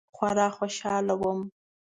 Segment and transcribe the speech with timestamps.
[0.15, 1.39] خورا خوشحاله وم.